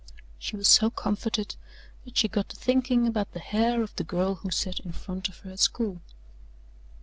[0.39, 1.55] She was so comforted
[2.05, 5.29] that she got to thinking about the hair of the girl who sat in front
[5.29, 6.01] of her at school.